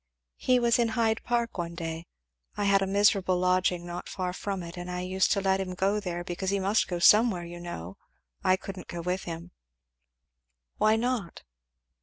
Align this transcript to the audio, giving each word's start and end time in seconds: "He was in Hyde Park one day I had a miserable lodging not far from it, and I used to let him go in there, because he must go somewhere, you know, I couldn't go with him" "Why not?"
"He 0.37 0.57
was 0.57 0.79
in 0.79 0.87
Hyde 0.97 1.21
Park 1.23 1.59
one 1.59 1.75
day 1.75 2.07
I 2.57 2.63
had 2.63 2.81
a 2.81 2.87
miserable 2.87 3.37
lodging 3.37 3.85
not 3.85 4.09
far 4.09 4.33
from 4.33 4.63
it, 4.63 4.75
and 4.75 4.89
I 4.89 5.01
used 5.01 5.31
to 5.33 5.41
let 5.41 5.59
him 5.61 5.75
go 5.75 5.93
in 5.97 6.01
there, 6.01 6.23
because 6.23 6.49
he 6.49 6.59
must 6.59 6.87
go 6.87 6.97
somewhere, 6.97 7.45
you 7.45 7.59
know, 7.59 7.97
I 8.43 8.55
couldn't 8.57 8.87
go 8.87 9.01
with 9.01 9.25
him" 9.25 9.51
"Why 10.79 10.95
not?" 10.95 11.43